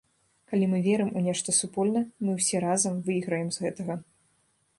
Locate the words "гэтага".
3.69-3.93